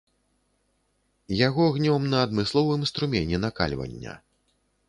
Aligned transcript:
Яго 1.47 1.63
гнём 1.77 2.09
на 2.13 2.23
адмысловым 2.29 2.81
струмені 2.93 3.35
накальвання. 3.47 4.21